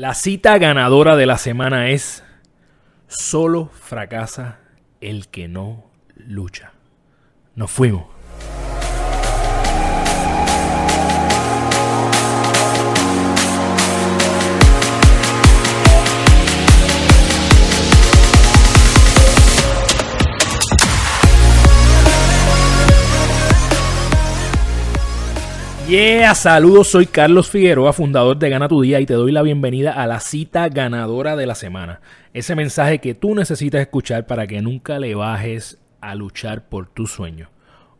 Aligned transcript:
La 0.00 0.14
cita 0.14 0.56
ganadora 0.56 1.14
de 1.14 1.26
la 1.26 1.36
semana 1.36 1.90
es 1.90 2.24
Solo 3.06 3.66
fracasa 3.66 4.58
el 5.02 5.28
que 5.28 5.46
no 5.46 5.90
lucha. 6.16 6.72
Nos 7.54 7.70
fuimos. 7.70 8.19
Yeah, 25.90 26.36
saludos, 26.36 26.86
soy 26.86 27.06
Carlos 27.06 27.50
Figueroa, 27.50 27.92
fundador 27.92 28.38
de 28.38 28.48
Gana 28.48 28.68
tu 28.68 28.80
Día 28.80 29.00
y 29.00 29.06
te 29.06 29.14
doy 29.14 29.32
la 29.32 29.42
bienvenida 29.42 29.92
a 29.92 30.06
la 30.06 30.20
cita 30.20 30.68
ganadora 30.68 31.34
de 31.34 31.46
la 31.46 31.56
semana. 31.56 32.00
Ese 32.32 32.54
mensaje 32.54 33.00
que 33.00 33.14
tú 33.14 33.34
necesitas 33.34 33.80
escuchar 33.80 34.24
para 34.24 34.46
que 34.46 34.62
nunca 34.62 35.00
le 35.00 35.16
bajes 35.16 35.80
a 36.00 36.14
luchar 36.14 36.68
por 36.68 36.86
tu 36.86 37.08
sueño. 37.08 37.48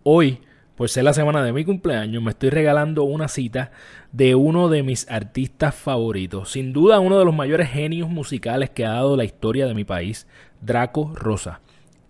Hoy, 0.05 0.39
por 0.77 0.89
ser 0.89 1.03
la 1.03 1.15
semana 1.15 1.43
de 1.43 1.53
mi 1.53 1.65
cumpleaños, 1.65 2.23
me 2.23 2.31
estoy 2.31 2.51
regalando 2.51 3.03
una 3.03 3.27
cita 3.27 3.73
de 4.13 4.37
uno 4.37 4.69
de 4.69 4.85
mis 4.85 5.11
artistas 5.11 5.75
favoritos, 5.75 6.53
sin 6.53 6.73
duda 6.73 7.01
uno 7.01 7.19
de 7.19 7.25
los 7.25 7.35
mayores 7.35 7.71
genios 7.71 8.09
musicales 8.09 8.71
que 8.71 8.87
ha 8.87 8.91
dado 8.91 9.17
la 9.17 9.25
historia 9.25 9.67
de 9.67 9.75
mi 9.75 9.83
país, 9.83 10.29
Draco 10.61 11.11
Rosa. 11.17 11.59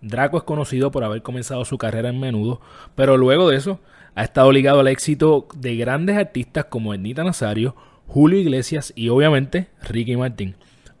Draco 0.01 0.37
es 0.37 0.43
conocido 0.43 0.91
por 0.91 1.03
haber 1.03 1.23
comenzado 1.23 1.65
su 1.65 1.79
carrera 1.79 2.09
en 2.09 2.19
menudo, 2.19 2.61
pero 2.93 3.17
luego 3.17 3.49
de 3.49 3.57
eso 3.57 3.79
ha 4.15 4.23
estado 4.23 4.51
ligado 4.51 4.79
al 4.79 4.87
éxito 4.87 5.47
de 5.55 5.75
grandes 5.75 6.17
artistas 6.17 6.65
como 6.65 6.93
Ednita 6.93 7.23
Nazario, 7.23 7.75
Julio 8.07 8.39
Iglesias 8.39 8.91
y 8.95 9.09
obviamente 9.09 9.69
Ricky 9.81 10.17
Martin. 10.17 10.55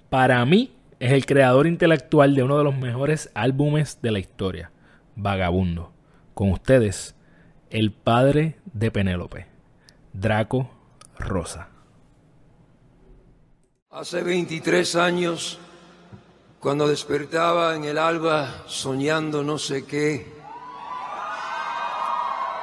Para 0.09 0.43
mí 0.45 0.71
es 0.99 1.11
el 1.11 1.25
creador 1.25 1.67
intelectual 1.67 2.35
de 2.35 2.43
uno 2.43 2.57
de 2.57 2.63
los 2.63 2.75
mejores 2.75 3.29
álbumes 3.33 3.99
de 4.01 4.11
la 4.11 4.19
historia, 4.19 4.71
Vagabundo. 5.15 5.91
Con 6.33 6.51
ustedes, 6.51 7.15
el 7.69 7.91
padre 7.91 8.57
de 8.73 8.91
Penélope, 8.91 9.47
Draco 10.13 10.69
Rosa. 11.17 11.69
Hace 13.89 14.23
23 14.23 14.95
años, 14.95 15.59
cuando 16.59 16.87
despertaba 16.87 17.75
en 17.75 17.83
el 17.83 17.97
alba 17.97 18.63
soñando 18.67 19.43
no 19.43 19.57
sé 19.57 19.85
qué, 19.85 20.40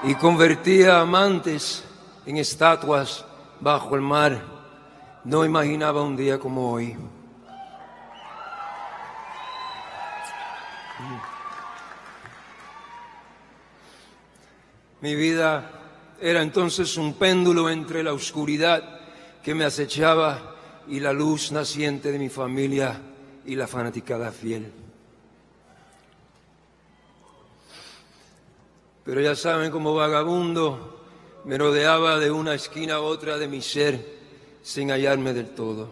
y 0.05 0.15
convertía 0.15 1.01
amantes 1.01 1.85
en 2.27 2.37
estatuas 2.37 3.25
bajo 3.61 3.95
el 3.95 4.03
mar. 4.03 4.43
No 5.25 5.45
imaginaba 5.45 6.03
un 6.03 6.17
día 6.17 6.39
como 6.39 6.73
hoy. 6.73 6.97
Mi 15.01 15.15
vida 15.15 15.71
era 16.21 16.43
entonces 16.43 16.97
un 16.97 17.15
péndulo 17.15 17.71
entre 17.71 18.03
la 18.03 18.13
oscuridad 18.13 18.83
que 19.43 19.55
me 19.55 19.65
acechaba 19.65 20.57
y 20.89 21.01
la 21.01 21.13
luz 21.13 21.53
naciente 21.53 22.11
de 22.11 22.19
mi 22.19 22.29
familia 22.29 23.01
y 23.45 23.55
la 23.55 23.67
fanaticada 23.67 24.33
fiel. 24.33 24.73
Pero 29.09 29.23
ya 29.23 29.35
saben, 29.35 29.71
como 29.71 29.95
vagabundo, 29.95 31.01
me 31.47 31.57
rodeaba 31.57 32.19
de 32.19 32.31
una 32.31 32.53
esquina 32.53 32.97
a 32.97 33.01
otra 33.01 33.39
de 33.39 33.49
mi 33.49 33.63
ser 33.63 34.05
sin 34.61 34.91
hallarme 34.91 35.33
del 35.33 35.49
todo. 35.55 35.89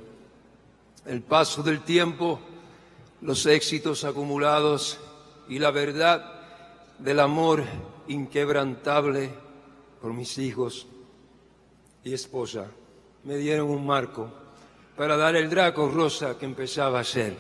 El 1.06 1.22
paso 1.22 1.62
del 1.62 1.80
tiempo, 1.80 2.38
los 3.22 3.46
éxitos 3.46 4.04
acumulados 4.04 4.98
y 5.48 5.58
la 5.58 5.70
verdad 5.70 6.30
del 6.98 7.20
amor 7.20 7.64
inquebrantable 8.06 9.30
por 10.02 10.12
mis 10.12 10.36
hijos 10.36 10.86
y 12.04 12.12
esposa 12.12 12.66
me 13.24 13.38
dieron 13.38 13.70
un 13.70 13.86
marco 13.86 14.28
para 14.94 15.16
dar 15.16 15.36
el 15.36 15.48
draco 15.48 15.88
rosa 15.88 16.36
que 16.38 16.44
empezaba 16.44 17.00
a 17.00 17.04
ser. 17.04 17.34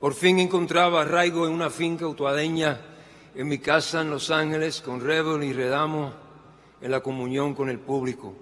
Por 0.00 0.12
fin 0.12 0.40
encontraba 0.40 1.02
arraigo 1.02 1.46
en 1.46 1.52
una 1.52 1.70
finca 1.70 2.08
utuadeña 2.08 2.90
en 3.34 3.48
mi 3.48 3.58
casa 3.58 4.00
en 4.00 4.10
Los 4.10 4.30
Ángeles 4.30 4.80
con 4.80 5.00
Rebel 5.00 5.42
y 5.42 5.52
Redamo 5.52 6.12
en 6.80 6.90
la 6.90 7.00
comunión 7.00 7.54
con 7.54 7.68
el 7.68 7.78
público. 7.78 8.34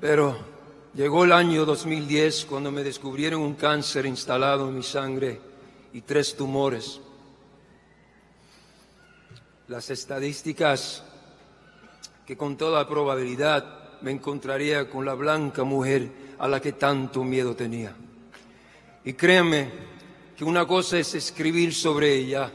Pero 0.00 0.36
llegó 0.94 1.24
el 1.24 1.32
año 1.32 1.64
2010 1.64 2.46
cuando 2.46 2.70
me 2.70 2.82
descubrieron 2.82 3.42
un 3.42 3.54
cáncer 3.54 4.06
instalado 4.06 4.68
en 4.68 4.76
mi 4.76 4.82
sangre 4.82 5.40
y 5.92 6.00
tres 6.02 6.36
tumores. 6.36 7.00
Las 9.68 9.90
estadísticas 9.90 11.04
que 12.26 12.36
con 12.36 12.56
toda 12.56 12.88
probabilidad 12.88 14.00
me 14.00 14.10
encontraría 14.10 14.88
con 14.88 15.04
la 15.04 15.14
blanca 15.14 15.64
mujer 15.64 16.10
a 16.38 16.48
la 16.48 16.60
que 16.60 16.72
tanto 16.72 17.24
miedo 17.24 17.54
tenía. 17.54 17.94
Y 19.04 19.12
créanme, 19.14 19.93
que 20.36 20.44
una 20.44 20.66
cosa 20.66 20.98
es 20.98 21.14
escribir 21.14 21.74
sobre 21.74 22.14
ella 22.14 22.52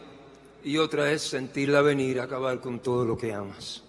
y 0.63 0.77
otra 0.77 1.11
es 1.11 1.21
sentirla 1.21 1.81
venir 1.81 2.19
a 2.19 2.23
acabar 2.23 2.59
con 2.59 2.79
todo 2.79 3.05
lo 3.05 3.17
que 3.17 3.33
amas. 3.33 3.83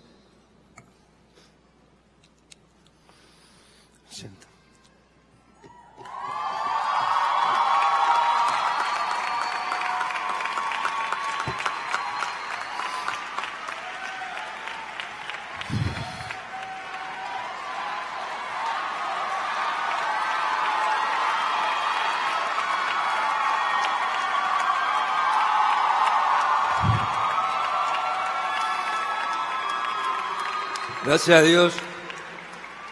Gracias 31.03 31.38
a 31.38 31.41
Dios, 31.41 31.72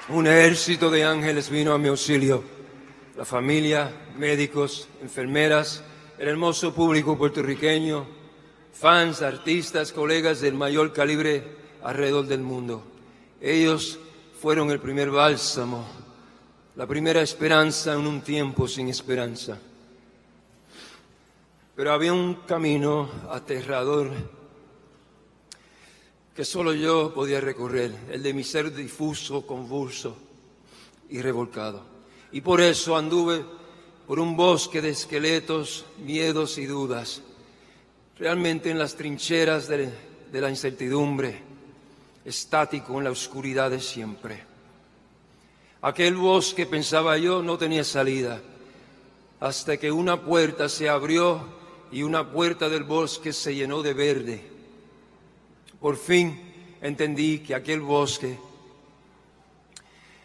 un 0.09 0.27
ejército 0.27 0.89
de 0.89 1.05
ángeles 1.05 1.51
vino 1.51 1.75
a 1.75 1.79
mi 1.79 1.89
auxilio. 1.89 2.43
La 3.19 3.27
familia, 3.27 3.93
médicos, 4.17 4.89
enfermeras, 5.03 5.85
el 6.17 6.29
hermoso 6.29 6.73
público 6.73 7.19
puertorriqueño, 7.19 8.07
fans, 8.73 9.21
artistas, 9.21 9.93
colegas 9.93 10.41
del 10.41 10.55
mayor 10.55 10.95
calibre 10.95 11.45
alrededor 11.83 12.27
del 12.27 12.41
mundo. 12.41 12.83
Ellos 13.43 13.99
fueron 14.41 14.71
el 14.71 14.81
primer 14.81 15.11
bálsamo, 15.11 15.87
la 16.77 16.87
primera 16.87 17.21
esperanza 17.21 17.93
en 17.93 18.07
un 18.07 18.23
tiempo 18.23 18.67
sin 18.67 18.89
esperanza. 18.89 19.59
Pero 21.77 21.93
había 21.93 22.15
un 22.15 22.37
camino 22.47 23.11
aterrador 23.31 24.38
que 26.39 26.45
solo 26.45 26.73
yo 26.73 27.13
podía 27.13 27.41
recorrer, 27.41 27.93
el 28.13 28.23
de 28.23 28.33
mi 28.33 28.45
ser 28.45 28.73
difuso, 28.73 29.45
convulso 29.45 30.17
y 31.11 31.21
revolcado. 31.21 31.83
Y 32.31 32.43
por 32.43 32.61
eso 32.61 32.97
anduve 32.97 33.45
por 34.07 34.21
un 34.21 34.37
bosque 34.37 34.81
de 34.81 34.91
esqueletos, 34.91 35.85
miedos 35.99 36.57
y 36.59 36.67
dudas, 36.67 37.23
realmente 38.17 38.71
en 38.71 38.79
las 38.79 38.95
trincheras 38.95 39.67
de, 39.67 39.93
de 40.31 40.41
la 40.41 40.49
incertidumbre, 40.49 41.43
estático 42.25 42.99
en 42.99 43.05
la 43.07 43.11
oscuridad 43.11 43.73
de 43.73 43.81
siempre. 43.81 44.45
Aquel 45.83 46.15
bosque, 46.15 46.67
pensaba 46.67 47.19
yo, 47.19 47.43
no 47.43 47.59
tenía 47.59 47.83
salida, 47.83 48.41
hasta 49.41 49.77
que 49.77 49.91
una 49.91 50.23
puerta 50.23 50.69
se 50.69 50.89
abrió 50.89 51.41
y 51.91 52.05
una 52.05 52.31
puerta 52.31 52.69
del 52.69 52.85
bosque 52.85 53.33
se 53.33 53.57
llenó 53.57 53.83
de 53.83 53.93
verde 53.93 54.58
por 55.81 55.97
fin 55.97 56.77
entendí 56.81 57.41
que 57.41 57.55
aquel 57.55 57.81
bosque, 57.81 58.39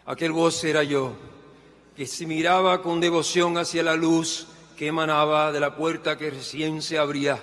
aquel 0.06 0.32
bosque 0.32 0.70
era 0.70 0.82
yo, 0.82 1.12
que 1.96 2.06
si 2.06 2.26
miraba 2.26 2.82
con 2.82 3.00
devoción 3.00 3.56
hacia 3.56 3.82
la 3.82 3.94
luz 3.94 4.48
que 4.76 4.88
emanaba 4.88 5.52
de 5.52 5.60
la 5.60 5.76
puerta 5.76 6.18
que 6.18 6.30
recién 6.30 6.82
se 6.82 6.98
abría, 6.98 7.40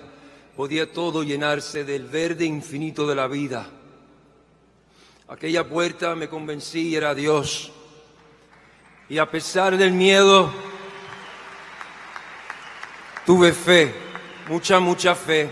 podía 0.56 0.92
todo 0.92 1.24
llenarse 1.24 1.86
del 1.86 2.06
verde 2.06 2.46
infinito 2.46 3.08
de 3.08 3.16
la 3.16 3.28
vida. 3.28 3.70
Aquella 5.30 5.68
puerta 5.68 6.14
me 6.14 6.28
convencí 6.28 6.94
era 6.94 7.16
Dios. 7.16 7.72
Y 9.08 9.18
a 9.18 9.32
pesar 9.32 9.78
del 9.78 9.94
miedo, 9.94 10.52
tuve 13.26 13.54
fe, 13.54 13.94
mucha, 14.50 14.82
mucha 14.82 15.16
fe 15.16 15.50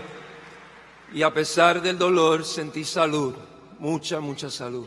y 1.12 1.22
a 1.22 1.32
pesar 1.32 1.82
del 1.82 1.98
dolor 1.98 2.44
sentí 2.44 2.84
salud, 2.84 3.34
mucha, 3.78 4.20
mucha 4.20 4.50
salud. 4.50 4.86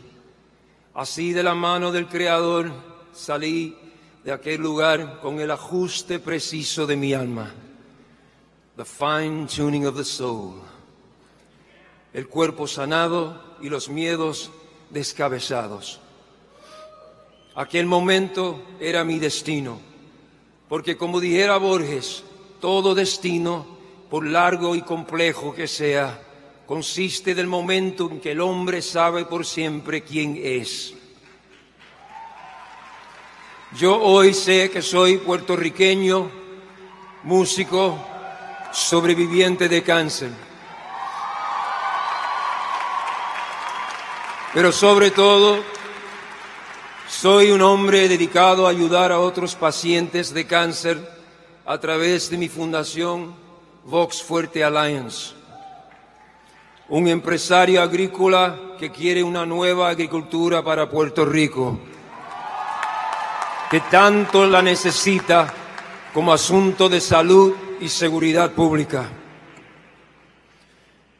Así 0.94 1.32
de 1.32 1.42
la 1.42 1.54
mano 1.54 1.92
del 1.92 2.06
Creador 2.08 2.70
salí 3.12 3.76
de 4.24 4.32
aquel 4.32 4.60
lugar 4.60 5.20
con 5.20 5.40
el 5.40 5.50
ajuste 5.50 6.18
preciso 6.18 6.86
de 6.86 6.96
mi 6.96 7.12
alma. 7.12 7.52
The 8.76 8.84
fine 8.84 9.46
tuning 9.46 9.86
of 9.86 9.96
the 9.96 10.04
soul. 10.04 10.62
El 12.12 12.28
cuerpo 12.28 12.66
sanado 12.66 13.56
y 13.60 13.68
los 13.68 13.88
miedos 13.88 14.50
descabezados. 14.90 16.00
Aquel 17.56 17.86
momento 17.86 18.62
era 18.80 19.04
mi 19.04 19.18
destino, 19.18 19.80
porque 20.68 20.96
como 20.96 21.20
dijera 21.20 21.56
Borges, 21.56 22.24
todo 22.60 22.94
destino, 22.94 23.73
por 24.14 24.24
largo 24.24 24.76
y 24.76 24.82
complejo 24.82 25.52
que 25.52 25.66
sea, 25.66 26.16
consiste 26.66 27.34
del 27.34 27.48
momento 27.48 28.08
en 28.08 28.20
que 28.20 28.30
el 28.30 28.40
hombre 28.40 28.80
sabe 28.80 29.24
por 29.24 29.44
siempre 29.44 30.02
quién 30.02 30.40
es. 30.40 30.94
Yo 33.76 34.00
hoy 34.00 34.32
sé 34.32 34.70
que 34.70 34.82
soy 34.82 35.18
puertorriqueño, 35.18 36.30
músico, 37.24 37.98
sobreviviente 38.72 39.68
de 39.68 39.82
cáncer. 39.82 40.30
Pero 44.52 44.70
sobre 44.70 45.10
todo, 45.10 45.58
soy 47.08 47.50
un 47.50 47.62
hombre 47.62 48.06
dedicado 48.06 48.68
a 48.68 48.70
ayudar 48.70 49.10
a 49.10 49.18
otros 49.18 49.56
pacientes 49.56 50.32
de 50.32 50.46
cáncer 50.46 51.00
a 51.66 51.78
través 51.78 52.30
de 52.30 52.38
mi 52.38 52.48
fundación 52.48 53.42
Vox 53.86 54.22
Fuerte 54.22 54.64
Alliance. 54.64 55.34
Un 56.88 57.08
empresario 57.08 57.82
agrícola 57.82 58.58
que 58.78 58.90
quiere 58.90 59.22
una 59.22 59.44
nueva 59.44 59.88
agricultura 59.88 60.62
para 60.62 60.88
Puerto 60.88 61.24
Rico 61.24 61.78
que 63.70 63.80
tanto 63.80 64.46
la 64.46 64.62
necesita 64.62 65.52
como 66.12 66.32
asunto 66.32 66.88
de 66.88 67.00
salud 67.00 67.54
y 67.80 67.88
seguridad 67.88 68.52
pública. 68.52 69.10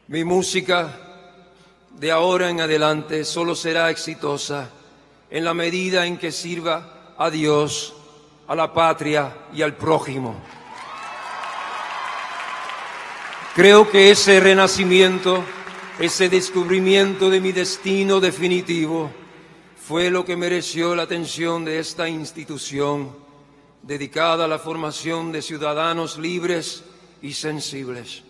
Mi 0.07 0.23
música 0.23 0.97
de 1.91 2.11
ahora 2.11 2.49
en 2.49 2.61
adelante 2.61 3.25
solo 3.25 3.55
será 3.55 3.89
exitosa 3.89 4.69
en 5.29 5.43
la 5.43 5.53
medida 5.53 6.05
en 6.05 6.17
que 6.17 6.31
sirva 6.31 7.13
a 7.17 7.29
Dios, 7.29 7.93
a 8.47 8.55
la 8.55 8.73
patria 8.73 9.35
y 9.53 9.61
al 9.61 9.73
prójimo. 9.73 10.35
Creo 13.55 13.89
que 13.89 14.11
ese 14.11 14.41
renacimiento, 14.41 15.41
ese 15.97 16.27
descubrimiento 16.27 17.29
de 17.29 17.39
mi 17.39 17.53
destino 17.53 18.19
definitivo, 18.19 19.09
fue 19.77 20.09
lo 20.09 20.25
que 20.25 20.35
mereció 20.35 20.93
la 20.93 21.03
atención 21.03 21.63
de 21.63 21.79
esta 21.79 22.09
institución 22.09 23.15
dedicada 23.81 24.43
a 24.43 24.49
la 24.49 24.59
formación 24.59 25.31
de 25.31 25.41
ciudadanos 25.41 26.17
libres 26.17 26.83
y 27.21 27.31
sensibles. 27.31 28.23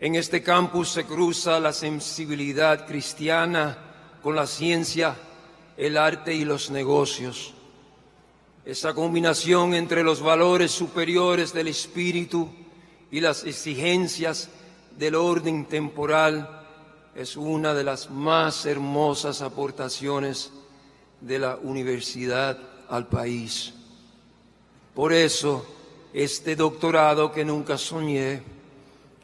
En 0.00 0.16
este 0.16 0.42
campus 0.42 0.88
se 0.88 1.04
cruza 1.04 1.60
la 1.60 1.72
sensibilidad 1.72 2.84
cristiana 2.84 3.78
con 4.24 4.34
la 4.34 4.48
ciencia, 4.48 5.14
el 5.76 5.98
arte 5.98 6.34
y 6.34 6.44
los 6.44 6.68
negocios. 6.68 7.54
Esa 8.64 8.92
combinación 8.92 9.72
entre 9.74 10.02
los 10.02 10.20
valores 10.20 10.72
superiores 10.72 11.52
del 11.52 11.68
espíritu 11.68 12.63
y 13.10 13.20
las 13.20 13.44
exigencias 13.44 14.48
del 14.98 15.14
orden 15.14 15.66
temporal 15.66 16.62
es 17.14 17.36
una 17.36 17.74
de 17.74 17.84
las 17.84 18.10
más 18.10 18.66
hermosas 18.66 19.40
aportaciones 19.40 20.52
de 21.20 21.38
la 21.38 21.56
universidad 21.56 22.58
al 22.88 23.06
país. 23.06 23.72
Por 24.94 25.12
eso, 25.12 25.66
este 26.12 26.56
doctorado 26.56 27.32
que 27.32 27.44
nunca 27.44 27.78
soñé 27.78 28.42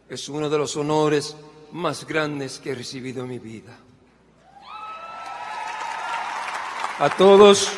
es 0.09 0.29
uno 0.29 0.49
de 0.49 0.59
los 0.59 0.77
honores 0.77 1.37
más 1.73 2.07
grandes 2.07 2.59
que 2.59 2.71
he 2.71 2.75
recibido 2.75 3.23
en 3.23 3.29
mi 3.29 3.39
vida. 3.39 3.77
A 6.99 7.09
todos 7.17 7.71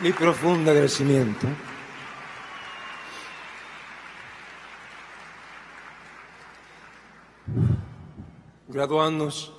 mi 0.00 0.12
profundo 0.12 0.70
agradecimiento. 0.70 1.46
Graduandos, 8.72 9.52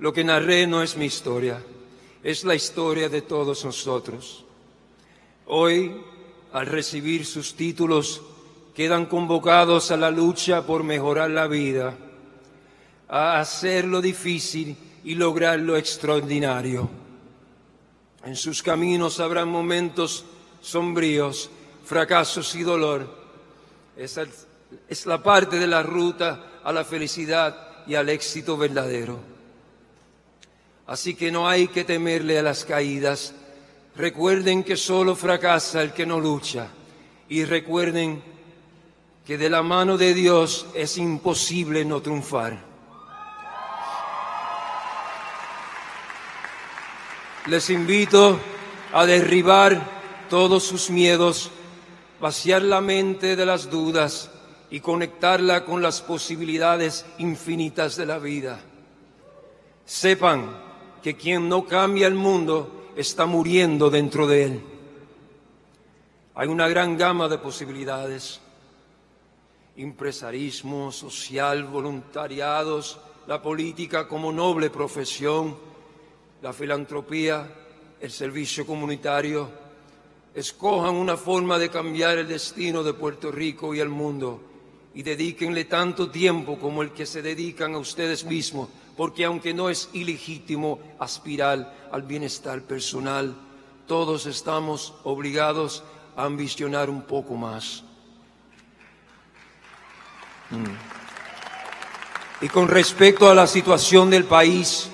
lo 0.00 0.12
que 0.12 0.24
narré 0.24 0.66
no 0.66 0.82
es 0.82 0.96
mi 0.96 1.04
historia, 1.04 1.62
es 2.20 2.42
la 2.42 2.56
historia 2.56 3.08
de 3.08 3.22
todos 3.22 3.64
nosotros. 3.64 4.44
Hoy, 5.46 6.02
al 6.52 6.66
recibir 6.66 7.24
sus 7.24 7.54
títulos, 7.54 8.20
quedan 8.74 9.06
convocados 9.06 9.92
a 9.92 9.96
la 9.96 10.10
lucha 10.10 10.66
por 10.66 10.82
mejorar 10.82 11.30
la 11.30 11.46
vida, 11.46 11.96
a 13.08 13.38
hacer 13.38 13.84
lo 13.84 14.00
difícil 14.00 14.76
y 15.04 15.14
lograr 15.14 15.60
lo 15.60 15.76
extraordinario. 15.76 16.90
En 18.24 18.34
sus 18.34 18.64
caminos 18.64 19.20
habrán 19.20 19.48
momentos 19.48 20.24
sombríos, 20.60 21.50
fracasos 21.84 22.52
y 22.56 22.64
dolor. 22.64 23.08
Esa 23.96 24.24
es 24.88 25.06
la 25.06 25.22
parte 25.22 25.56
de 25.56 25.68
la 25.68 25.84
ruta 25.84 26.60
a 26.64 26.72
la 26.72 26.84
felicidad 26.84 27.69
y 27.90 27.96
al 27.96 28.08
éxito 28.08 28.56
verdadero. 28.56 29.18
Así 30.86 31.16
que 31.16 31.32
no 31.32 31.48
hay 31.48 31.66
que 31.66 31.82
temerle 31.82 32.38
a 32.38 32.42
las 32.42 32.64
caídas. 32.64 33.34
Recuerden 33.96 34.62
que 34.62 34.76
solo 34.76 35.16
fracasa 35.16 35.82
el 35.82 35.92
que 35.92 36.06
no 36.06 36.20
lucha. 36.20 36.68
Y 37.28 37.44
recuerden 37.44 38.22
que 39.26 39.36
de 39.36 39.50
la 39.50 39.64
mano 39.64 39.98
de 39.98 40.14
Dios 40.14 40.66
es 40.72 40.98
imposible 40.98 41.84
no 41.84 42.00
triunfar. 42.00 42.60
Les 47.46 47.70
invito 47.70 48.38
a 48.92 49.04
derribar 49.04 49.82
todos 50.28 50.62
sus 50.62 50.90
miedos, 50.90 51.50
vaciar 52.20 52.62
la 52.62 52.80
mente 52.80 53.34
de 53.34 53.46
las 53.46 53.68
dudas 53.68 54.30
y 54.70 54.80
conectarla 54.80 55.64
con 55.64 55.82
las 55.82 56.00
posibilidades 56.00 57.04
infinitas 57.18 57.96
de 57.96 58.06
la 58.06 58.18
vida. 58.18 58.60
Sepan 59.84 60.56
que 61.02 61.16
quien 61.16 61.48
no 61.48 61.66
cambia 61.66 62.06
el 62.06 62.14
mundo 62.14 62.92
está 62.94 63.26
muriendo 63.26 63.90
dentro 63.90 64.28
de 64.28 64.44
él. 64.44 64.60
Hay 66.36 66.46
una 66.48 66.68
gran 66.68 66.96
gama 66.96 67.28
de 67.28 67.38
posibilidades. 67.38 68.40
Empresarismo, 69.76 70.92
social, 70.92 71.64
voluntariados, 71.64 73.00
la 73.26 73.42
política 73.42 74.06
como 74.06 74.30
noble 74.30 74.70
profesión, 74.70 75.56
la 76.42 76.52
filantropía, 76.52 77.48
el 78.00 78.10
servicio 78.10 78.64
comunitario. 78.64 79.48
Escojan 80.32 80.94
una 80.94 81.16
forma 81.16 81.58
de 81.58 81.70
cambiar 81.70 82.18
el 82.18 82.28
destino 82.28 82.84
de 82.84 82.94
Puerto 82.94 83.32
Rico 83.32 83.74
y 83.74 83.80
el 83.80 83.88
mundo 83.88 84.49
y 84.94 85.02
dedíquenle 85.02 85.64
tanto 85.64 86.10
tiempo 86.10 86.58
como 86.58 86.82
el 86.82 86.90
que 86.90 87.06
se 87.06 87.22
dedican 87.22 87.74
a 87.74 87.78
ustedes 87.78 88.24
mismos, 88.24 88.68
porque 88.96 89.24
aunque 89.24 89.54
no 89.54 89.70
es 89.70 89.88
ilegítimo 89.92 90.80
aspirar 90.98 91.88
al 91.92 92.02
bienestar 92.02 92.62
personal, 92.62 93.36
todos 93.86 94.26
estamos 94.26 94.94
obligados 95.04 95.84
a 96.16 96.24
ambicionar 96.24 96.90
un 96.90 97.02
poco 97.02 97.34
más. 97.34 97.84
Mm. 100.50 100.90
Y 102.44 102.48
con 102.48 102.68
respecto 102.68 103.28
a 103.28 103.34
la 103.34 103.46
situación 103.46 104.10
del 104.10 104.24
país, 104.24 104.88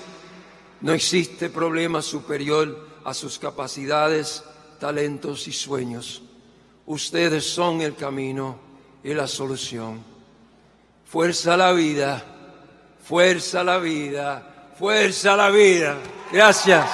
no 0.81 0.93
existe 0.93 1.49
problema 1.49 2.01
superior 2.01 2.87
a 3.03 3.13
sus 3.13 3.39
capacidades, 3.39 4.43
talentos 4.79 5.47
y 5.47 5.53
sueños. 5.53 6.21
Ustedes 6.85 7.45
son 7.45 7.81
el 7.81 7.95
camino 7.95 8.66
y 9.03 9.13
la 9.13 9.27
solución. 9.27 10.01
Fuerza 11.05 11.55
la 11.55 11.71
vida, 11.71 12.23
fuerza 12.99 13.63
la 13.63 13.77
vida, 13.77 14.71
fuerza 14.77 15.35
la 15.35 15.49
vida. 15.49 15.97
Gracias. 16.31 16.85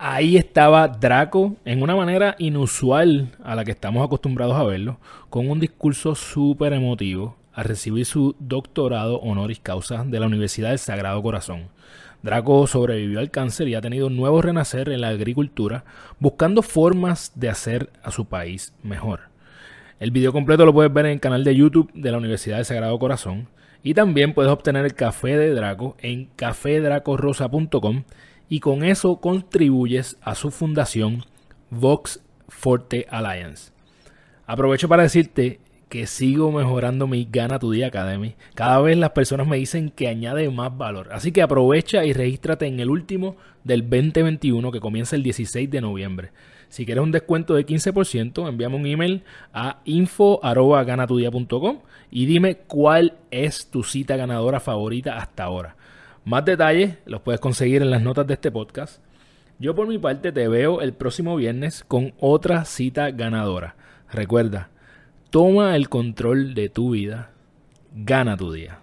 Ahí 0.00 0.36
estaba 0.36 0.86
Draco 0.86 1.56
en 1.64 1.82
una 1.82 1.96
manera 1.96 2.36
inusual 2.38 3.36
a 3.42 3.56
la 3.56 3.64
que 3.64 3.72
estamos 3.72 4.04
acostumbrados 4.04 4.56
a 4.56 4.62
verlo, 4.62 4.98
con 5.28 5.50
un 5.50 5.58
discurso 5.58 6.14
súper 6.14 6.72
emotivo 6.72 7.36
a 7.52 7.64
recibir 7.64 8.06
su 8.06 8.36
doctorado 8.38 9.16
honoris 9.18 9.58
causa 9.58 10.04
de 10.04 10.20
la 10.20 10.26
Universidad 10.26 10.68
del 10.68 10.78
Sagrado 10.78 11.20
Corazón. 11.20 11.68
Draco 12.22 12.66
sobrevivió 12.66 13.20
al 13.20 13.30
cáncer 13.30 13.68
y 13.68 13.74
ha 13.74 13.80
tenido 13.80 14.08
un 14.08 14.16
nuevo 14.16 14.42
renacer 14.42 14.88
en 14.88 15.00
la 15.00 15.08
agricultura, 15.08 15.84
buscando 16.18 16.62
formas 16.62 17.32
de 17.34 17.48
hacer 17.48 17.90
a 18.02 18.10
su 18.10 18.26
país 18.26 18.74
mejor. 18.82 19.20
El 20.00 20.10
video 20.10 20.32
completo 20.32 20.64
lo 20.64 20.72
puedes 20.72 20.92
ver 20.92 21.06
en 21.06 21.12
el 21.12 21.20
canal 21.20 21.44
de 21.44 21.56
YouTube 21.56 21.90
de 21.92 22.12
la 22.12 22.18
Universidad 22.18 22.56
del 22.56 22.64
Sagrado 22.64 22.96
Corazón 23.00 23.48
Y 23.82 23.94
también 23.94 24.32
puedes 24.32 24.50
obtener 24.50 24.84
el 24.84 24.94
café 24.94 25.36
de 25.36 25.54
Draco 25.54 25.96
en 26.00 26.26
cafedracorosa.com 26.36 28.04
y 28.48 28.60
con 28.60 28.84
eso 28.84 29.20
contribuyes 29.20 30.16
a 30.20 30.34
su 30.34 30.50
fundación 30.50 31.24
Vox 31.70 32.22
Forte 32.48 33.06
Alliance. 33.10 33.72
Aprovecho 34.46 34.88
para 34.88 35.02
decirte 35.02 35.60
que 35.88 36.06
sigo 36.06 36.52
mejorando 36.52 37.06
mi 37.06 37.26
Gana 37.30 37.58
Tu 37.58 37.72
Día 37.72 37.88
Academy. 37.88 38.34
Cada 38.54 38.80
vez 38.80 38.96
las 38.96 39.10
personas 39.10 39.46
me 39.46 39.56
dicen 39.56 39.90
que 39.90 40.08
añade 40.08 40.48
más 40.50 40.76
valor. 40.76 41.08
Así 41.12 41.32
que 41.32 41.42
aprovecha 41.42 42.04
y 42.04 42.12
regístrate 42.12 42.66
en 42.66 42.80
el 42.80 42.90
último 42.90 43.36
del 43.64 43.82
2021 43.82 44.70
que 44.70 44.80
comienza 44.80 45.16
el 45.16 45.22
16 45.22 45.70
de 45.70 45.80
noviembre. 45.80 46.30
Si 46.68 46.84
quieres 46.84 47.02
un 47.02 47.12
descuento 47.12 47.54
de 47.54 47.64
15%, 47.64 48.48
envíame 48.48 48.76
un 48.76 48.86
email 48.86 49.22
a 49.54 49.80
info.ganatudia.com 49.84 51.78
y 52.10 52.26
dime 52.26 52.56
cuál 52.56 53.14
es 53.30 53.68
tu 53.70 53.82
cita 53.82 54.16
ganadora 54.16 54.60
favorita 54.60 55.16
hasta 55.16 55.44
ahora. 55.44 55.76
Más 56.24 56.44
detalles 56.44 56.96
los 57.06 57.22
puedes 57.22 57.40
conseguir 57.40 57.80
en 57.80 57.90
las 57.90 58.02
notas 58.02 58.26
de 58.26 58.34
este 58.34 58.50
podcast. 58.50 59.02
Yo 59.58 59.74
por 59.74 59.88
mi 59.88 59.98
parte 59.98 60.30
te 60.30 60.46
veo 60.46 60.82
el 60.82 60.92
próximo 60.92 61.36
viernes 61.36 61.84
con 61.88 62.12
otra 62.20 62.64
cita 62.66 63.10
ganadora. 63.10 63.76
Recuerda, 64.12 64.68
toma 65.30 65.76
el 65.76 65.88
control 65.88 66.54
de 66.54 66.68
tu 66.68 66.90
vida, 66.90 67.30
gana 67.94 68.36
tu 68.36 68.52
día. 68.52 68.78